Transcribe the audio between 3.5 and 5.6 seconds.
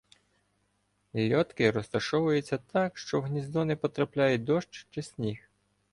не потрапляє дощ чи сніг.